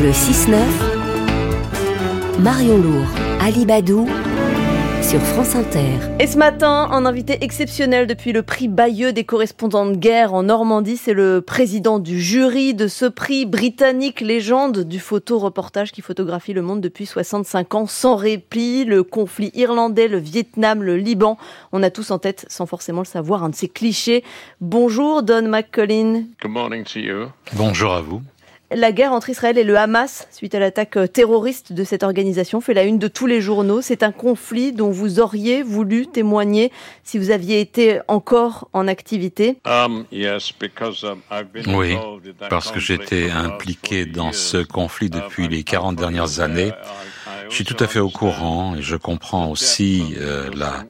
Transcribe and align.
Le 0.00 0.12
6-9, 0.12 0.54
Marion 2.38 2.78
Lourd, 2.78 3.08
Ali 3.40 3.66
Badou, 3.66 4.08
sur 5.02 5.20
France 5.20 5.56
Inter. 5.56 5.98
Et 6.20 6.28
ce 6.28 6.38
matin, 6.38 6.88
un 6.92 7.04
invité 7.04 7.38
exceptionnel 7.40 8.06
depuis 8.06 8.30
le 8.30 8.44
prix 8.44 8.68
Bayeux 8.68 9.12
des 9.12 9.24
correspondants 9.24 9.86
de 9.86 9.96
guerre 9.96 10.34
en 10.34 10.44
Normandie, 10.44 10.96
c'est 10.96 11.14
le 11.14 11.40
président 11.40 11.98
du 11.98 12.20
jury 12.20 12.74
de 12.74 12.86
ce 12.86 13.06
prix 13.06 13.44
britannique 13.44 14.20
légende 14.20 14.84
du 14.84 15.00
photo-reportage 15.00 15.90
qui 15.90 16.00
photographie 16.00 16.52
le 16.52 16.62
monde 16.62 16.80
depuis 16.80 17.04
65 17.04 17.74
ans 17.74 17.86
sans 17.86 18.14
répit, 18.14 18.84
le 18.84 19.02
conflit 19.02 19.50
irlandais, 19.54 20.06
le 20.06 20.18
Vietnam, 20.18 20.80
le 20.80 20.96
Liban. 20.96 21.38
On 21.72 21.82
a 21.82 21.90
tous 21.90 22.12
en 22.12 22.20
tête, 22.20 22.46
sans 22.48 22.66
forcément 22.66 23.00
le 23.00 23.06
savoir, 23.06 23.42
un 23.42 23.48
de 23.48 23.56
ces 23.56 23.68
clichés. 23.68 24.22
Bonjour 24.60 25.24
Don 25.24 25.48
McCollin. 25.48 26.22
Good 26.40 26.52
morning 26.52 26.84
to 26.84 27.00
you. 27.00 27.26
Bonjour 27.54 27.92
à 27.94 28.00
vous. 28.00 28.22
La 28.70 28.92
guerre 28.92 29.12
entre 29.12 29.30
Israël 29.30 29.56
et 29.56 29.64
le 29.64 29.78
Hamas, 29.78 30.28
suite 30.30 30.54
à 30.54 30.58
l'attaque 30.58 30.98
terroriste 31.14 31.72
de 31.72 31.84
cette 31.84 32.02
organisation, 32.02 32.60
fait 32.60 32.74
la 32.74 32.82
une 32.82 32.98
de 32.98 33.08
tous 33.08 33.26
les 33.26 33.40
journaux. 33.40 33.80
C'est 33.80 34.02
un 34.02 34.12
conflit 34.12 34.72
dont 34.72 34.90
vous 34.90 35.20
auriez 35.20 35.62
voulu 35.62 36.06
témoigner 36.06 36.70
si 37.02 37.18
vous 37.18 37.30
aviez 37.30 37.60
été 37.60 38.00
encore 38.08 38.68
en 38.74 38.86
activité. 38.86 39.58
Um, 39.64 40.04
um, 40.12 41.18
Oui, 41.68 41.96
parce 42.50 42.70
que 42.70 42.78
j'étais 42.78 43.30
impliqué 43.30 44.04
40 44.04 44.16
dans 44.16 44.32
ce 44.32 44.58
conflit 44.58 45.08
depuis 45.08 45.44
Um, 45.44 45.50
les 45.50 45.64
40 45.64 45.96
dernières 45.96 46.40
années. 46.40 46.72
Je 47.48 47.54
suis 47.54 47.64
tout 47.64 47.82
à 47.82 47.86
fait 47.86 48.00
au 48.00 48.10
courant 48.10 48.74
et 48.76 48.82
je 48.82 48.96
comprends 48.96 49.50
aussi 49.50 50.14
euh, 50.18 50.50
la 50.54 50.84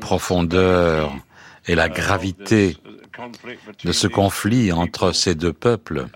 profondeur 0.00 1.14
et 1.66 1.74
la 1.74 1.88
gravité 1.88 2.76
de 3.84 3.92
ce 3.92 4.06
conflit 4.06 4.70
entre 4.70 5.12
ces 5.12 5.34
deux 5.34 5.54
peuples. 5.54 6.08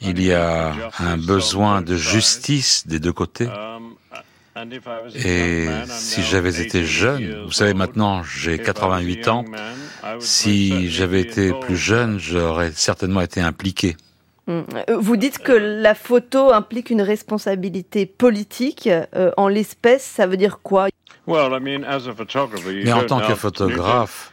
Il 0.00 0.22
y 0.22 0.32
a 0.32 0.74
un 0.98 1.16
besoin 1.16 1.82
de 1.82 1.96
justice 1.96 2.86
des 2.86 2.98
deux 3.00 3.12
côtés. 3.12 3.48
Et 5.14 5.66
si 5.86 6.22
j'avais 6.22 6.60
été 6.60 6.84
jeune, 6.84 7.44
vous 7.44 7.52
savez 7.52 7.74
maintenant 7.74 8.22
j'ai 8.22 8.58
88 8.58 9.28
ans, 9.28 9.44
si 10.18 10.90
j'avais 10.90 11.20
été 11.20 11.52
plus 11.52 11.76
jeune, 11.76 12.18
j'aurais 12.18 12.72
certainement 12.72 13.20
été 13.20 13.40
impliqué. 13.40 13.96
Euh, 14.48 14.62
Vous 14.98 15.16
dites 15.16 15.38
que 15.38 15.52
la 15.52 15.94
photo 15.94 16.52
implique 16.52 16.90
une 16.90 17.02
responsabilité 17.02 18.06
politique. 18.06 18.88
Euh, 18.88 19.30
en 19.36 19.48
l'espèce, 19.48 20.04
ça 20.04 20.26
veut 20.26 20.38
dire 20.38 20.60
quoi? 20.62 20.88
Mais 21.26 22.92
en 22.92 23.04
tant 23.04 23.20
que 23.20 23.34
photographe, 23.34 24.32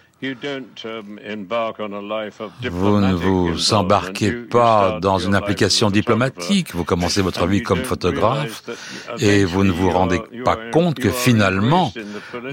vous 2.72 3.00
ne 3.00 3.14
vous 3.14 3.73
embarquez 3.73 4.32
pas 4.32 5.00
dans 5.02 5.20
une 5.20 5.36
application 5.36 5.90
diplomatique. 5.90 6.73
Vous 6.73 6.84
commencez 6.84 7.22
votre 7.22 7.45
vie 7.48 7.64
comme 7.64 7.84
photographe 7.84 8.64
et 9.20 9.44
vous 9.45 9.64
ne 9.64 9.72
vous 9.72 9.90
rendez 9.90 10.22
pas 10.44 10.58
compte 10.72 11.00
que 11.00 11.09
finalement, 11.09 11.92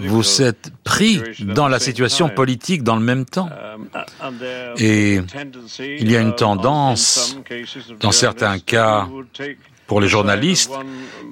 vous 0.01 0.42
êtes 0.42 0.73
pris 0.84 1.20
dans 1.41 1.69
la 1.69 1.79
situation 1.79 2.29
politique 2.29 2.83
dans 2.83 2.97
le 2.97 3.03
même 3.03 3.25
temps. 3.25 3.51
Et 4.79 5.20
il 5.79 6.11
y 6.11 6.17
a 6.17 6.20
une 6.20 6.34
tendance, 6.34 7.39
dans 8.01 8.12
certains 8.12 8.59
cas, 8.59 9.09
pour 9.86 10.01
les 10.01 10.09
journalistes, 10.09 10.73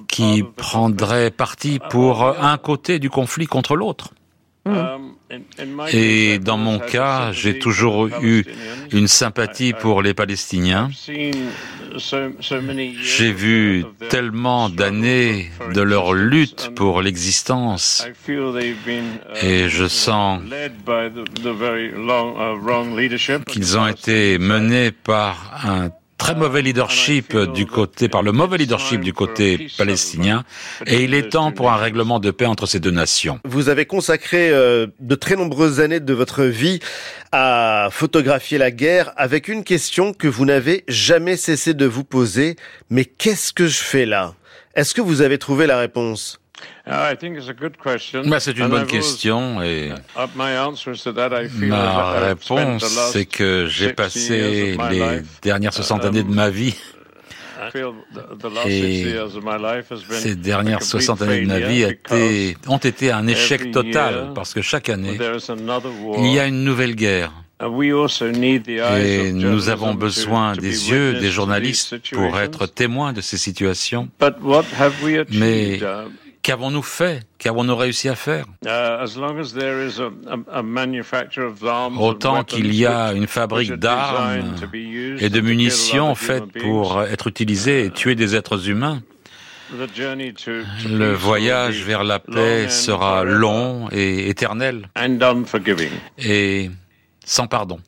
qui 0.09 0.45
prendraient 0.57 1.31
parti 1.31 1.81
pour 1.91 2.27
un 2.43 2.59
côté 2.59 2.99
du 2.99 3.11
conflit 3.11 3.47
contre 3.47 3.77
l'autre. 3.77 4.11
Et 5.93 6.39
dans 6.39 6.59
mon 6.59 6.79
cas, 6.79 7.33
j'ai 7.33 7.59
toujours 7.59 8.09
eu 8.23 8.45
une 8.93 9.09
sympathie 9.09 9.73
pour 9.73 10.03
les 10.03 10.13
Palestiniens. 10.13 10.91
J'ai 13.03 13.33
vu 13.33 13.85
tellement 14.11 14.69
d'années 14.69 15.51
de 15.75 15.81
leur 15.81 16.13
lutte 16.13 16.71
pour 16.75 17.01
l'existence 17.01 18.07
et 19.43 19.69
je 19.69 19.89
sens 19.89 20.43
qu'ils 23.47 23.79
ont 23.79 23.87
été 23.87 24.39
menés 24.39 24.91
par 24.93 25.61
un 25.65 25.91
très 26.21 26.35
mauvais 26.35 26.61
leadership 26.61 27.37
du 27.37 27.65
côté, 27.67 28.09
par 28.09 28.23
le 28.23 28.31
mauvais 28.31 28.59
leadership 28.59 29.01
du 29.01 29.15
côté 29.15 29.69
palestinien, 29.79 30.45
et 30.87 31.03
il 31.05 31.15
est 31.15 31.31
temps 31.31 31.51
pour 31.51 31.73
un 31.73 31.77
règlement 31.77 32.21
de 32.21 32.31
paix 32.31 32.45
entre 32.45 32.67
ces 32.67 32.79
deux 32.79 32.91
nations. 32.91 33.41
Vous 33.45 33.71
avez 33.71 33.87
consacré 33.87 34.51
euh, 34.51 34.87
de 35.01 35.15
très 35.15 35.35
nombreuses 35.35 35.81
années 35.81 35.99
de 35.99 36.13
votre 36.13 36.45
vie 36.45 36.79
à 37.33 37.89
photographier 37.91 38.59
la 38.59 38.71
guerre 38.71 39.13
avec 39.17 39.49
une 39.49 39.65
question 39.65 40.13
que 40.13 40.29
vous 40.29 40.45
n'avez 40.45 40.85
jamais 40.89 41.37
cessé 41.37 41.73
de 41.73 41.87
vous 41.87 42.05
poser. 42.05 42.57
Mais 42.91 43.07
qu'est-ce 43.07 43.53
que 43.55 43.67
je 43.67 43.79
fais 43.79 44.05
là? 44.05 44.35
Est-ce 44.75 44.95
que 44.95 45.01
vous 45.01 45.23
avez 45.23 45.39
trouvé 45.39 45.67
la 45.67 45.79
réponse? 45.79 46.40
Bah, 46.87 48.41
c'est 48.41 48.59
une 48.59 48.69
bonne 48.69 48.87
question 48.87 49.63
et 49.63 49.93
ma 51.61 52.21
réponse, 52.21 52.85
c'est 53.13 53.27
que 53.27 53.67
j'ai 53.69 53.93
passé 53.93 54.77
les 54.91 55.23
dernières 55.43 55.73
60 55.73 56.05
années 56.05 56.23
de 56.23 56.33
ma 56.35 56.51
vie 56.51 56.77
et 58.67 59.15
ces 60.11 60.35
dernières 60.37 60.83
60 60.83 61.23
années 61.23 61.43
de 61.43 61.47
ma 61.47 61.61
vie 61.61 61.87
ont 62.67 62.79
été 62.79 63.13
un 63.13 63.27
échec 63.27 63.71
total 63.71 64.33
parce 64.35 64.55
que 64.55 64.63
chaque 64.63 64.89
année, 64.89 65.19
il 66.19 66.33
y 66.33 66.39
a 66.39 66.47
une 66.47 66.65
nouvelle 66.65 66.95
guerre. 66.95 67.33
Et 68.99 69.33
nous 69.33 69.69
avons 69.69 69.95
besoin 69.95 70.55
des 70.55 70.91
yeux 70.91 71.21
des 71.21 71.31
journalistes 71.31 71.97
pour 72.13 72.39
être 72.41 72.67
témoins 72.67 73.13
de 73.13 73.21
ces 73.21 73.37
situations. 73.37 74.09
Mais 75.31 75.79
qu'avons-nous 76.43 76.83
fait? 76.83 77.23
Qu'avons-nous 77.39 77.77
réussi 77.77 78.09
à 78.09 78.17
faire? 78.17 78.47
Autant 81.99 82.45
qu'il 82.45 82.75
y 82.75 82.87
a 82.87 83.13
une 83.13 83.27
fabrique 83.27 83.73
d'armes 83.73 84.55
et 85.19 85.29
de 85.29 85.41
munitions 85.41 86.15
faites 86.15 86.53
pour 86.61 87.03
être 87.03 87.27
utilisées 87.29 87.85
et 87.85 87.91
tuer 87.91 88.15
des 88.15 88.37
êtres 88.37 88.69
humains, 88.69 89.03
le 89.73 91.13
voyage 91.13 91.85
vers 91.85 92.03
la 92.03 92.19
paix 92.19 92.69
sera 92.69 93.25
long 93.25 93.89
et 93.93 94.29
éternel. 94.29 94.89
Et 96.19 96.71
sans 97.25 97.47
pardon. 97.47 97.79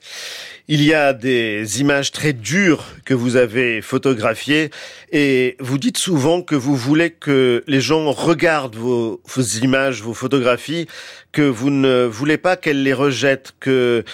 Il 0.68 0.84
y 0.84 0.94
a 0.94 1.12
des 1.12 1.80
images 1.80 2.12
très 2.12 2.32
dures 2.32 2.84
que 3.04 3.14
vous 3.14 3.34
avez 3.34 3.82
photographiées 3.82 4.70
et 5.10 5.56
vous 5.58 5.76
dites 5.76 5.98
souvent 5.98 6.40
que 6.40 6.54
vous 6.54 6.76
voulez 6.76 7.10
que 7.10 7.64
les 7.66 7.80
gens 7.80 8.12
regardent 8.12 8.76
vos, 8.76 9.20
images, 9.60 10.02
vos 10.02 10.14
photographies, 10.14 10.86
que 11.32 11.42
vous 11.42 11.70
ne 11.70 12.04
voulez 12.04 12.36
pas 12.38 12.56
qu'elles 12.56 12.84
les 12.84 12.92
rejettent, 12.92 13.54
que 13.58 14.04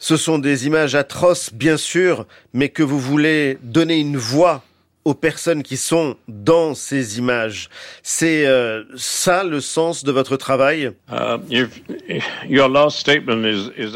ce 0.00 0.16
sont 0.16 0.40
des 0.40 0.66
images 0.66 0.96
atroces 0.96 1.54
bien 1.54 1.76
sûr, 1.76 2.26
mais 2.52 2.68
que 2.68 2.82
vous 2.82 2.98
voulez 2.98 3.58
donner 3.62 4.00
une 4.00 4.16
voix 4.16 4.64
aux 5.04 5.14
personnes 5.14 5.62
qui 5.62 5.76
sont 5.76 6.16
dans 6.28 6.74
ces 6.74 7.18
images. 7.18 7.68
C'est 8.02 8.46
euh, 8.46 8.84
ça 8.96 9.44
le 9.44 9.60
sens 9.60 10.04
de 10.04 10.12
votre 10.12 10.36
travail? 10.36 10.92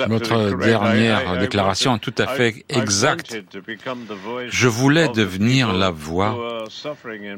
Votre 0.09 0.57
dernière 0.57 1.39
déclaration 1.39 1.97
est 1.97 2.01
tout 2.01 2.15
à 2.19 2.27
fait 2.27 2.65
exacte. 2.69 3.37
Je 4.49 4.69
voulais 4.69 5.09
devenir 5.09 5.73
la 5.73 5.91
voix 5.91 6.65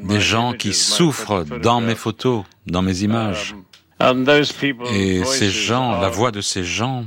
des 0.03 0.21
gens 0.21 0.53
qui 0.53 0.73
souffrent 0.73 1.45
dans 1.45 1.81
mes 1.81 1.95
photos, 1.95 2.45
dans 2.67 2.83
mes 2.83 3.03
images. 3.03 3.55
Et 4.01 5.25
ces 5.25 5.51
gens, 5.51 6.01
la 6.01 6.09
voix 6.09 6.31
de 6.31 6.41
ces 6.41 6.63
gens, 6.63 7.05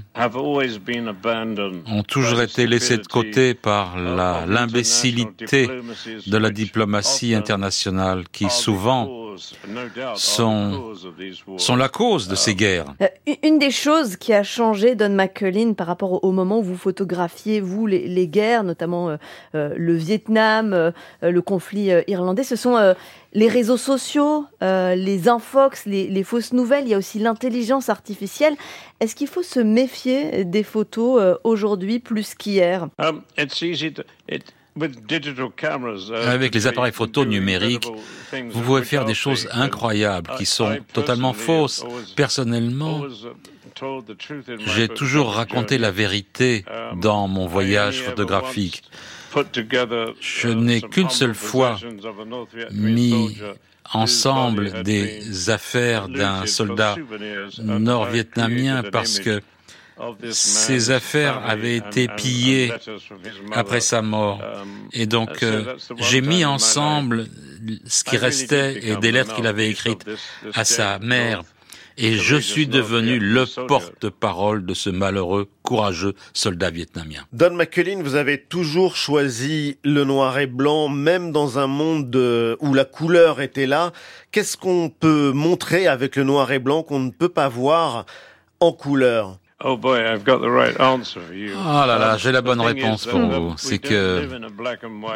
ont 1.88 2.04
toujours 2.04 2.42
été 2.42 2.68
laissés 2.68 2.98
de 2.98 3.08
côté 3.08 3.54
par 3.54 3.98
l'imbécilité 3.98 5.70
de 6.28 6.38
la 6.38 6.50
diplomatie 6.50 7.34
internationale 7.34 8.26
qui 8.32 8.50
souvent 8.50 9.21
sont, 10.16 10.94
sont 11.58 11.76
la 11.76 11.90
cause 11.90 12.28
de 12.28 12.36
ces 12.36 12.56
guerres. 12.56 12.86
Euh, 13.02 13.08
Une 13.44 13.60
des 13.60 13.72
choses 13.72 14.16
qui 14.18 14.34
a 14.34 14.44
changé, 14.44 14.96
Don 14.96 15.10
McCullin, 15.10 15.74
par 15.74 15.88
rapport 15.88 16.24
au- 16.24 16.32
moment 16.32 16.60
où 16.60 16.64
vous 16.64 16.78
photographiez, 16.78 17.60
vous, 17.62 17.86
les, 17.88 18.08
les 18.08 18.28
guerres, 18.28 18.64
notamment 18.64 19.10
euh, 19.10 19.18
euh, 19.56 19.74
le 19.78 19.94
Vietnam, 19.96 20.74
euh, 20.74 20.92
le 21.22 21.42
conflit 21.42 21.90
irlandais, 22.08 22.44
ce 22.44 22.56
sont 22.56 22.76
euh, 22.78 22.94
les 23.34 23.48
réseaux 23.48 23.78
sociaux, 23.78 24.46
euh, 24.62 24.96
les 24.96 25.30
infox, 25.30 25.86
les, 25.86 26.08
les 26.08 26.24
fausses 26.24 26.54
nouvelles, 26.54 26.86
il 26.86 26.90
y 26.90 26.94
a 26.94 26.98
aussi 26.98 27.20
l'intelligence 27.20 27.90
artificielle. 27.90 28.56
Est-ce 29.00 29.16
qu'il 29.16 29.28
faut 29.28 29.44
se 29.44 29.60
méfier 29.60 30.44
des 30.46 30.64
photos 30.64 31.22
euh, 31.22 31.36
aujourd'hui 31.44 32.00
plus 32.00 32.36
qu'hier? 32.36 32.88
Avec 36.28 36.56
les 36.56 36.68
appareils 36.68 36.94
photo 36.94 37.26
numériques, 37.26 37.88
vous 38.50 38.62
pouvez 38.62 38.84
faire 38.84 39.06
des 39.06 39.14
choses 39.14 39.50
incroyables 39.52 40.32
qui 40.38 40.46
sont 40.46 40.78
totalement 40.94 41.34
fausses. 41.34 41.84
Personnellement, 42.16 43.04
j'ai 44.76 44.88
toujours 44.88 45.34
raconté 45.34 45.78
la 45.78 45.92
vérité 45.92 46.64
dans 46.96 47.28
mon 47.28 47.48
voyage 47.48 48.02
photographique. 48.02 48.84
Je 50.20 50.48
n'ai 50.48 50.82
qu'une 50.82 51.10
seule 51.10 51.36
fois 51.36 51.78
mis 52.72 53.38
ensemble 53.94 54.84
des 54.84 55.50
affaires 55.50 56.08
d'un 56.08 56.46
soldat 56.46 56.96
nord-vietnamien 57.60 58.84
parce 58.84 59.20
que 59.20 59.42
ces 60.32 60.92
affaires 60.92 61.42
avaient 61.46 61.78
été 61.78 62.08
pillées 62.08 62.74
après 63.52 63.82
sa 63.82 64.02
mort. 64.02 64.42
Et 64.94 65.06
donc, 65.06 65.44
euh, 65.44 65.76
j'ai 65.98 66.22
mis 66.22 66.46
ensemble 66.46 67.28
ce 67.86 68.04
qui 68.04 68.18
restait 68.18 68.80
et 68.88 68.96
des 68.98 69.12
lettres 69.12 69.36
qu'il 69.36 69.48
avait 69.48 69.70
écrites 69.70 70.06
à 70.54 70.66
sa 70.66 71.00
mère. 71.00 71.44
Et 71.98 72.14
je 72.14 72.38
suis 72.38 72.68
devenu 72.68 73.20
le 73.20 73.46
porte-parole 73.68 74.66
de 74.66 74.74
ce 74.74 74.90
malheureux, 74.90 75.50
courageux 75.62 76.14
soldat 76.34 76.70
vietnamien. 76.70 77.20
Don 77.34 77.54
McCullin, 77.54 78.02
vous 78.02 78.16
avez 78.16 78.42
toujours 78.42 78.96
choisi 78.96 79.78
le 79.84 80.04
noir 80.06 80.40
et 80.40 80.48
blanc, 80.48 80.88
même 80.88 81.32
dans 81.32 81.60
un 81.60 81.68
monde 81.68 82.16
où 82.60 82.74
la 82.74 82.86
couleur 82.86 83.42
était 83.42 83.68
là. 83.68 83.92
Qu'est-ce 84.32 84.58
qu'on 84.58 84.90
peut 84.90 85.32
montrer 85.32 85.88
avec 85.88 86.16
le 86.16 86.24
noir 86.24 86.52
et 86.52 86.60
blanc 86.60 86.82
qu'on 86.82 87.00
ne 87.00 87.12
peut 87.12 87.30
pas 87.30 87.50
voir 87.50 88.06
en 88.62 88.72
couleur? 88.72 89.41
Oh 89.64 89.78
boy, 89.78 90.00
I've 90.00 90.24
got 90.24 90.40
the 90.40 90.50
right 90.50 90.80
answer 90.80 91.22
for 91.22 91.34
you. 91.36 91.54
Oh 91.56 91.86
là 91.86 91.98
là, 91.98 92.18
j'ai 92.18 92.32
la 92.32 92.42
bonne 92.42 92.62
réponse 92.62 93.06
pour 93.06 93.20
vous. 93.20 93.54
C'est 93.58 93.80
que 93.80 94.28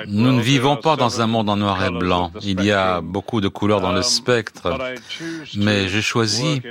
nous 0.07 0.31
ne 0.31 0.41
vivons 0.41 0.77
pas 0.77 0.95
dans 0.95 1.21
un 1.21 1.27
monde 1.27 1.49
en 1.49 1.55
noir 1.55 1.83
et 1.83 1.89
blanc. 1.91 2.31
Il 2.41 2.63
y 2.63 2.71
a 2.71 3.01
beaucoup 3.01 3.41
de 3.41 3.47
couleurs 3.47 3.81
dans 3.81 3.91
le 3.91 4.01
spectre. 4.01 4.77
Mais 5.55 5.87
j'ai 5.87 6.01
choisi 6.01 6.61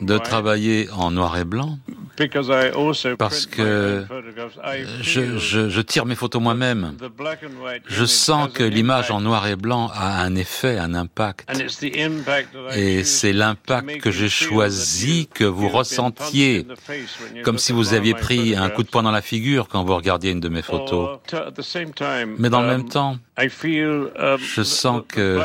de 0.00 0.18
travailler 0.18 0.88
en 0.92 1.10
noir 1.10 1.36
et 1.38 1.44
blanc 1.44 1.78
parce 3.18 3.46
que 3.46 4.06
je, 5.02 5.38
je, 5.38 5.68
je 5.68 5.80
tire 5.80 6.06
mes 6.06 6.14
photos 6.14 6.40
moi-même. 6.40 6.94
Je 7.88 8.04
sens 8.04 8.48
que 8.52 8.62
l'image 8.62 9.10
en 9.10 9.20
noir 9.20 9.46
et 9.48 9.56
blanc 9.56 9.90
a 9.94 10.22
un 10.22 10.34
effet, 10.36 10.78
un 10.78 10.94
impact. 10.94 11.50
Et 12.74 13.04
c'est 13.04 13.32
l'impact 13.32 14.00
que 14.00 14.10
j'ai 14.10 14.28
choisi 14.28 15.28
que 15.32 15.44
vous 15.44 15.68
ressentiez 15.68 16.66
comme 17.44 17.58
si 17.58 17.72
vous 17.72 17.94
aviez 17.94 18.14
pris 18.14 18.56
un 18.56 18.68
coup 18.70 18.82
de 18.82 18.88
poing 18.88 19.02
dans 19.02 19.10
la 19.10 19.22
figure 19.22 19.68
quand 19.68 19.84
vous 19.84 19.94
regardiez 19.94 20.30
une 20.30 20.40
de 20.40 20.48
mes 20.48 20.62
photos. 20.62 21.18
Mais 22.38 22.50
dans 22.50 22.62
le 22.62 22.68
même 22.68 22.88
temps, 22.88 23.18
je 23.38 24.62
sens 24.62 25.02
que 25.08 25.40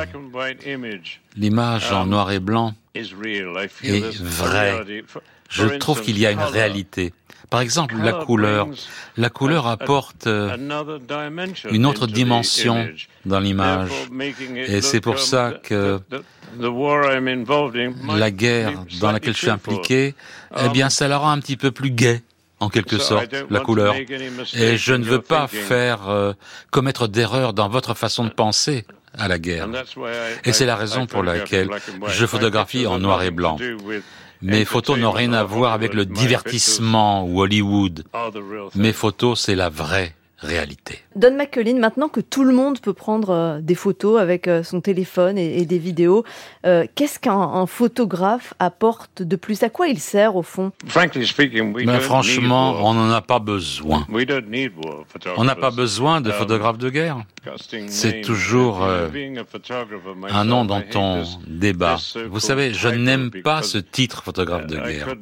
l'image 1.35 1.91
en 1.91 2.06
noir 2.06 2.31
et 2.31 2.39
blanc 2.39 2.73
est 2.94 4.21
vraie. 4.21 5.03
Je 5.50 5.65
trouve 5.65 6.01
qu'il 6.01 6.18
y 6.18 6.25
a 6.25 6.31
une 6.31 6.39
réalité. 6.39 7.13
Par 7.51 7.59
exemple, 7.59 7.95
la 7.97 8.13
couleur. 8.13 8.69
La 9.17 9.29
couleur 9.29 9.67
apporte 9.67 10.25
euh, 10.25 10.56
une 11.69 11.85
autre 11.85 12.07
dimension 12.07 12.88
dans 13.25 13.41
l'image. 13.41 13.91
Et 14.56 14.81
c'est 14.81 15.01
pour 15.01 15.19
ça 15.19 15.53
que 15.62 16.00
la 16.59 18.31
guerre 18.31 18.86
dans 19.00 19.12
laquelle 19.12 19.33
je 19.33 19.39
suis 19.39 19.50
impliqué, 19.50 20.15
eh 20.59 20.69
bien, 20.69 20.89
ça 20.89 21.07
la 21.07 21.18
rend 21.18 21.31
un 21.31 21.39
petit 21.39 21.57
peu 21.57 21.71
plus 21.71 21.92
gai 21.92 22.21
en 22.59 22.69
quelque 22.69 23.00
sorte, 23.00 23.33
la 23.50 23.59
couleur. 23.59 23.95
Et 24.53 24.77
je 24.77 24.94
ne 24.94 25.03
veux 25.03 25.21
pas 25.21 25.48
faire 25.48 26.09
euh, 26.09 26.33
commettre 26.69 27.07
d'erreurs 27.07 27.53
dans 27.53 27.69
votre 27.69 27.95
façon 27.95 28.24
de 28.25 28.30
penser 28.30 28.86
à 29.18 29.27
la 29.27 29.39
guerre. 29.39 29.68
Et 30.45 30.53
c'est 30.53 30.65
la 30.65 30.75
raison 30.75 31.06
pour 31.06 31.24
laquelle 31.24 31.69
je 32.07 32.25
photographie 32.25 32.88
en 32.88 33.00
noir 33.00 33.24
et 33.24 33.31
blanc. 33.31 33.57
Mes 34.42 34.65
photos 34.65 34.98
n'ont 34.98 35.12
rien 35.12 35.33
à 35.33 35.44
voir 35.44 35.74
avec 35.74 35.94
le 35.94 36.06
divertissement 36.06 37.25
ou 37.25 37.42
Hollywood. 37.42 38.03
Mes 38.75 38.94
photos, 38.94 39.39
c'est 39.39 39.56
la 39.56 39.69
vraie 39.69 40.15
réalité. 40.41 40.99
Don 41.15 41.35
McCullin, 41.35 41.77
maintenant 41.77 42.09
que 42.09 42.19
tout 42.19 42.43
le 42.43 42.53
monde 42.53 42.79
peut 42.79 42.93
prendre 42.93 43.29
euh, 43.29 43.59
des 43.61 43.75
photos 43.75 44.19
avec 44.19 44.47
euh, 44.47 44.63
son 44.63 44.81
téléphone 44.81 45.38
et, 45.38 45.65
des 45.65 45.77
vidéos, 45.77 46.23
euh, 46.65 46.85
qu'est-ce 46.95 47.19
qu'un 47.19 47.65
photographe 47.65 48.53
apporte 48.59 49.21
de 49.21 49.35
plus? 49.35 49.61
À 49.63 49.69
quoi 49.69 49.88
il 49.88 49.99
sert 49.99 50.35
au 50.35 50.41
fond? 50.41 50.71
Ben, 50.95 51.99
Franchement, 51.99 52.77
on 52.83 52.93
n'en 52.93 53.11
a 53.11 53.21
pas 53.21 53.39
besoin. 53.39 54.07
On 55.38 55.43
n'a 55.43 55.55
pas 55.55 55.71
besoin 55.71 56.21
de 56.21 56.29
um, 56.29 56.35
photographes 56.35 56.77
de 56.77 56.89
guerre. 56.89 57.17
C'est 57.88 58.21
toujours 58.21 58.83
un 58.83 60.43
nom 60.45 60.65
dont 60.65 60.83
on 60.95 61.23
débat. 61.47 61.97
Vous 62.29 62.39
savez, 62.39 62.73
je 62.73 62.88
n'aime 62.88 63.31
pas 63.43 63.61
ce 63.63 63.77
titre 63.77 64.23
photographe 64.23 64.67
de 64.67 64.77
guerre 64.77 65.15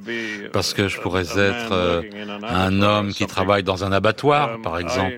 parce 0.51 0.74
que 0.74 0.88
je 0.88 1.00
pourrais 1.00 1.39
être 1.39 2.04
un 2.44 2.81
homme 2.81 3.13
qui 3.13 3.25
travaille 3.25 3.63
dans 3.63 3.83
un 3.83 3.92
abattoir, 3.92 4.56
um, 4.56 4.62
par 4.62 4.77
exemple 4.77 5.09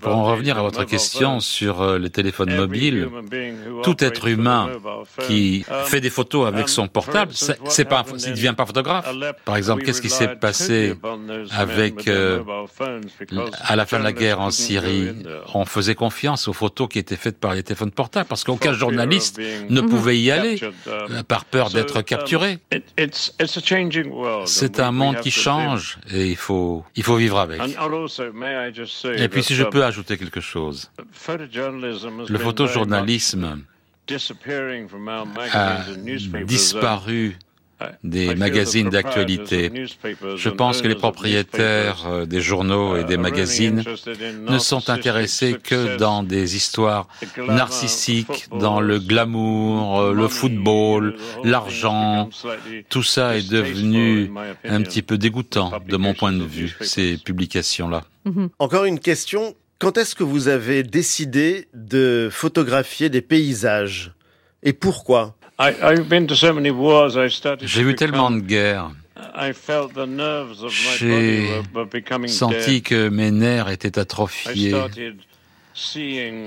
pour 0.00 0.16
en 0.16 0.24
revenir 0.24 0.58
à 0.58 0.62
votre 0.62 0.84
question 0.84 1.40
sur 1.40 1.82
euh, 1.82 1.98
les 1.98 2.10
téléphones 2.10 2.54
mobiles, 2.54 3.08
tout 3.82 4.02
être 4.02 4.26
humain 4.28 4.70
qui 5.26 5.64
um, 5.68 5.84
fait 5.84 6.00
des 6.00 6.10
photos 6.10 6.46
avec 6.46 6.68
son 6.68 6.88
portable, 6.88 7.32
c'est 7.34 7.84
pas, 7.84 8.04
il 8.10 8.30
ne 8.30 8.34
devient 8.34 8.54
pas 8.56 8.66
photographe. 8.66 9.08
Par 9.44 9.56
exemple, 9.56 9.82
qu'est-ce 9.82 10.02
qui 10.02 10.10
s'est 10.10 10.36
passé 10.36 10.94
avec 11.50 12.08
euh, 12.08 12.42
à 13.62 13.76
la 13.76 13.86
fin 13.86 13.98
de 13.98 14.04
la 14.04 14.12
guerre 14.12 14.40
en 14.40 14.50
Syrie 14.50 15.14
On 15.54 15.64
faisait 15.64 15.94
confiance 15.94 16.48
aux 16.48 16.52
photos 16.52 16.88
qui 16.88 16.98
étaient 16.98 17.16
faites 17.16 17.38
par 17.38 17.54
les 17.54 17.62
téléphones 17.62 17.90
portables 17.90 18.26
parce 18.28 18.44
qu'aucun 18.44 18.72
journaliste 18.72 19.40
ne 19.68 19.80
pouvait 19.80 20.18
y 20.18 20.30
aller 20.30 20.60
um, 20.86 21.22
par 21.24 21.44
peur 21.44 21.70
d'être 21.70 21.98
um, 21.98 22.02
capturé. 22.02 22.58
C'est 24.46 24.80
un 24.80 24.92
monde 24.92 25.20
qui 25.20 25.30
change 25.30 25.98
et 26.12 26.28
il 26.28 26.36
faut 26.36 26.84
il 26.94 27.02
faut 27.02 27.16
vivre 27.16 27.38
avec. 27.38 27.60
Et 27.78 29.28
puis 29.28 29.42
si 29.42 29.54
je 29.54 29.64
peux 29.64 29.84
ajouter 29.84 30.16
quelque 30.18 30.40
chose, 30.40 30.90
le 32.28 32.38
photojournalisme 32.38 33.62
a 35.52 35.84
disparu 36.44 37.36
des 38.02 38.34
magazines 38.34 38.88
d'actualité. 38.88 39.70
Je 40.36 40.48
pense 40.48 40.80
que 40.80 40.88
les 40.88 40.94
propriétaires 40.94 42.06
euh, 42.06 42.26
des 42.26 42.40
journaux 42.40 42.96
et 42.96 43.04
des 43.04 43.16
magazines 43.16 43.84
ne 44.48 44.58
sont 44.58 44.88
intéressés 44.88 45.56
que 45.62 45.96
dans 45.96 46.22
des 46.22 46.56
histoires 46.56 47.08
narcissiques, 47.48 48.48
dans 48.58 48.80
le 48.80 48.98
glamour, 48.98 50.00
euh, 50.00 50.12
le 50.14 50.28
football, 50.28 51.16
l'argent. 51.44 52.30
Tout 52.88 53.02
ça 53.02 53.36
est 53.36 53.50
devenu 53.50 54.30
un 54.64 54.82
petit 54.82 55.02
peu 55.02 55.18
dégoûtant 55.18 55.72
de 55.86 55.96
mon 55.96 56.14
point 56.14 56.32
de 56.32 56.44
vue, 56.44 56.76
ces 56.80 57.18
publications-là. 57.18 58.04
Mhm. 58.24 58.48
Encore 58.58 58.84
une 58.84 59.00
question. 59.00 59.54
Quand 59.78 59.98
est-ce 59.98 60.14
que 60.14 60.24
vous 60.24 60.48
avez 60.48 60.82
décidé 60.82 61.68
de 61.74 62.30
photographier 62.32 63.10
des 63.10 63.20
paysages? 63.20 64.12
Et 64.62 64.72
pourquoi? 64.72 65.36
J'ai 67.62 67.82
vu 67.82 67.94
tellement 67.94 68.30
de 68.30 68.40
guerres. 68.40 68.90
J'ai 70.68 71.62
senti 72.28 72.82
que 72.82 73.08
mes 73.08 73.30
nerfs 73.30 73.68
étaient 73.68 73.98
atrophiés. 73.98 74.74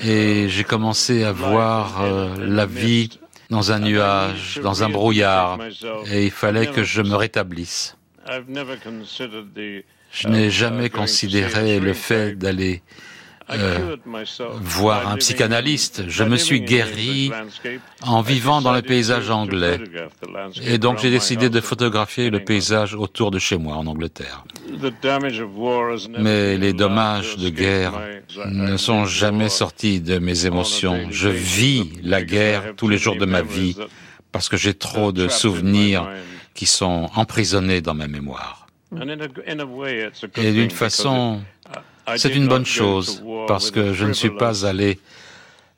Et 0.01 0.49
j'ai 0.49 0.63
commencé 0.63 1.23
à 1.23 1.31
voir 1.31 2.01
euh, 2.01 2.35
la 2.39 2.65
vie 2.65 3.19
dans 3.49 3.71
un 3.71 3.79
nuage, 3.79 4.59
dans 4.61 4.83
un 4.83 4.89
brouillard, 4.89 5.59
et 6.11 6.25
il 6.25 6.31
fallait 6.31 6.67
que 6.67 6.83
je 6.83 7.01
me 7.01 7.15
rétablisse. 7.15 7.95
Je 10.11 10.27
n'ai 10.27 10.49
jamais 10.49 10.89
considéré 10.89 11.79
le 11.79 11.93
fait 11.93 12.37
d'aller 12.37 12.81
euh, 13.51 13.95
voir 14.61 15.07
un 15.07 15.17
psychanalyste. 15.17 16.03
Je 16.07 16.23
me 16.23 16.37
suis 16.37 16.61
guéri 16.61 17.31
en 18.01 18.21
vivant 18.21 18.61
dans 18.61 18.73
le 18.73 18.81
paysage 18.81 19.29
anglais. 19.29 19.79
Et 20.63 20.77
donc 20.77 20.99
j'ai 20.99 21.09
décidé 21.09 21.49
de 21.49 21.61
photographier 21.61 22.29
le 22.29 22.43
paysage 22.43 22.93
autour 22.93 23.31
de 23.31 23.39
chez 23.39 23.57
moi 23.57 23.75
en 23.75 23.87
Angleterre. 23.87 24.43
Mais 26.19 26.57
les 26.57 26.73
dommages 26.73 27.37
de 27.37 27.49
guerre 27.49 27.93
ne 28.45 28.77
sont 28.77 29.05
jamais 29.05 29.49
sortis 29.49 29.99
de 30.01 30.19
mes 30.19 30.45
émotions. 30.45 31.07
Je 31.09 31.29
vis 31.29 31.89
la 32.03 32.21
guerre 32.21 32.75
tous 32.75 32.87
les 32.87 32.97
jours 32.97 33.15
de 33.15 33.25
ma 33.25 33.41
vie 33.41 33.75
parce 34.31 34.49
que 34.49 34.57
j'ai 34.57 34.73
trop 34.73 35.11
de 35.11 35.27
souvenirs 35.27 36.07
qui 36.53 36.65
sont 36.65 37.09
emprisonnés 37.15 37.81
dans 37.81 37.93
ma 37.93 38.07
mémoire. 38.07 38.67
Et 40.37 40.51
d'une 40.51 40.71
façon, 40.71 41.41
c'est 42.17 42.35
une 42.35 42.47
bonne 42.47 42.65
chose 42.65 43.23
parce 43.47 43.71
que 43.71 43.93
je 43.93 44.05
ne 44.05 44.13
suis 44.13 44.31
pas 44.31 44.65
allé 44.65 44.99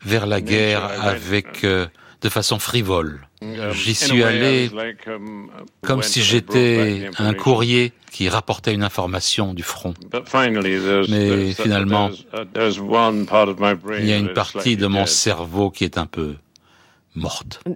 vers 0.04 0.26
la 0.26 0.42
guerre 0.42 0.84
avec 1.02 1.64
euh, 1.64 1.86
de 2.22 2.30
façon 2.30 2.60
frivole. 2.60 3.28
J'y 3.74 3.96
suis 3.96 4.24
allé 4.24 4.70
comme 5.84 6.04
si 6.04 6.22
j'étais 6.22 7.10
un 7.18 7.34
courrier 7.34 7.92
qui 8.12 8.30
rapportait 8.30 8.74
une 8.74 8.84
information 8.84 9.54
du 9.54 9.64
front. 9.64 9.94
Mais 11.10 11.54
finalement, 11.54 12.12
il 12.56 14.06
y 14.06 14.14
a 14.14 14.18
une 14.18 14.34
partie 14.34 14.78
de 14.78 14.88
mon 14.88 15.06
cerveau 15.06 15.72
qui 15.72 15.84
est 15.84 15.98
un 15.98 16.06
peu 16.06 16.36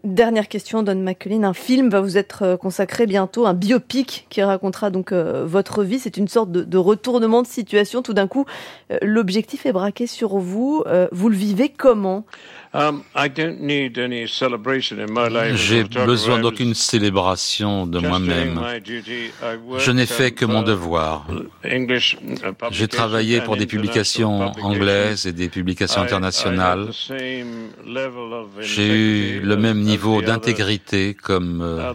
Dernière 0.06 0.48
question, 0.48 0.82
Don 0.82 0.96
McCullin. 0.96 1.44
Un 1.44 1.54
film 1.54 1.90
va 1.90 2.00
vous 2.00 2.18
être 2.18 2.44
euh, 2.44 2.58
consacré 2.58 3.06
bientôt, 3.06 3.46
un 3.46 3.54
biopic 3.54 4.28
qui 4.30 4.42
racontera 4.42 4.90
donc 4.92 5.12
euh, 5.12 5.46
votre 5.46 5.84
vie. 5.84 6.00
C'est 6.00 6.16
une 6.16 6.30
sorte 6.30 6.52
de, 6.52 6.78
retournement 6.78 7.42
de 7.42 7.48
situation. 7.48 8.02
Tout 8.02 8.14
d'un 8.14 8.28
coup, 8.28 8.46
euh, 8.92 8.98
l'objectif 9.02 9.66
est 9.66 9.74
braqué 9.74 10.08
sur 10.08 10.38
vous. 10.38 10.84
vous 11.12 11.30
le 11.30 11.36
vivez 11.36 11.70
comment? 11.70 12.26
J'ai 15.54 15.84
besoin 15.84 16.40
d'aucune 16.40 16.74
célébration 16.74 17.88
de 17.88 18.00
moi-même. 18.00 18.60
Je 19.78 19.92
n'ai 19.92 20.06
fait 20.06 20.32
que 20.32 20.46
mon 20.46 20.62
devoir. 20.62 21.26
Uh, 21.64 21.98
J'ai 22.72 22.88
travaillé 22.88 23.40
pour 23.42 23.56
des 23.56 23.66
publications 23.66 24.52
anglaises 24.62 25.26
et 25.26 25.32
des 25.32 25.48
publications 25.48 26.02
internationales. 26.02 26.90
J'ai 28.60 28.88
eu 28.88 29.40
le 29.40 29.56
même 29.56 29.80
niveau 29.80 30.22
d'intégrité 30.22 31.14
comme 31.14 31.62
euh, 31.62 31.94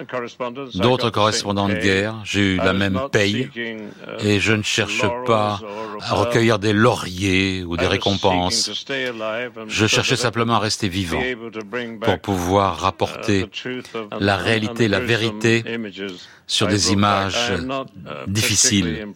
uh, 0.00 0.78
d'autres 0.78 1.10
correspondants 1.10 1.68
de 1.68 1.74
guerre. 1.74 2.14
J'ai 2.24 2.54
eu 2.54 2.56
la 2.56 2.72
même 2.72 3.00
paye 3.12 3.50
uh, 3.54 4.26
et 4.26 4.40
je 4.40 4.54
ne 4.54 4.62
cherche 4.62 5.04
pas 5.26 5.60
à 6.00 6.14
recueillir 6.14 6.58
des 6.58 6.72
lauriers 6.72 7.64
ou 7.64 7.76
des 7.76 7.86
récompenses. 7.86 8.86
Je 9.68 9.86
cherche 9.86 10.05
cherchais 10.06 10.22
simplement 10.22 10.54
à 10.54 10.58
rester 10.58 10.88
vivant 10.88 11.22
pour 12.02 12.18
pouvoir 12.20 12.78
rapporter 12.78 13.46
la 14.18 14.36
réalité, 14.36 14.88
la 14.88 15.00
vérité 15.00 15.64
sur 16.46 16.66
des 16.68 16.92
images 16.92 17.52
difficiles. 18.26 19.06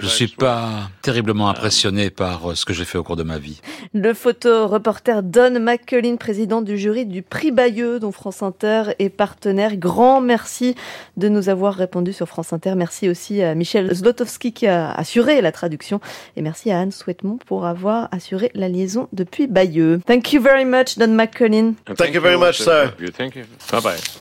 Je 0.00 0.04
ne 0.04 0.10
suis 0.10 0.28
pas 0.28 0.90
terriblement 1.02 1.48
impressionné 1.48 2.10
par 2.10 2.56
ce 2.56 2.64
que 2.64 2.72
j'ai 2.72 2.84
fait 2.84 2.98
au 2.98 3.02
cours 3.02 3.16
de 3.16 3.22
ma 3.22 3.38
vie. 3.38 3.60
Le 3.94 4.12
photo-reporter 4.14 5.22
Don 5.22 5.58
McCullin, 5.60 6.16
président 6.16 6.62
du 6.62 6.76
jury 6.76 7.06
du 7.06 7.22
prix 7.22 7.50
Bayeux, 7.50 7.98
dont 7.98 8.12
France 8.12 8.42
Inter 8.42 8.94
est 8.98 9.08
partenaire. 9.08 9.76
Grand 9.76 10.20
merci 10.20 10.74
de 11.16 11.28
nous 11.28 11.48
avoir 11.48 11.74
répondu 11.74 12.12
sur 12.12 12.26
France 12.26 12.52
Inter. 12.52 12.74
Merci 12.76 13.08
aussi 13.08 13.42
à 13.42 13.54
Michel 13.54 13.92
Zlotowski 13.94 14.52
qui 14.52 14.66
a 14.66 14.92
assuré 14.92 15.40
la 15.40 15.52
traduction. 15.52 16.00
Et 16.36 16.42
merci 16.42 16.70
à 16.70 16.80
Anne 16.80 16.92
Souhaitemont 16.92 17.38
pour 17.46 17.66
avoir 17.66 18.08
assuré 18.12 18.50
la 18.54 18.68
liaison 18.68 19.08
depuis 19.12 19.46
Bayeux. 19.46 20.00
Thank 20.06 20.32
you 20.32 20.42
very 20.42 20.64
much, 20.64 20.98
Don 20.98 21.08
McCullin. 21.08 21.74
Thank 21.96 22.14
you 22.14 22.20
very 22.20 22.36
much, 22.38 22.58
sir. 22.58 22.94
Thank 23.16 23.36
you. 23.36 23.44
Bye 23.70 23.80
bye. 23.80 24.00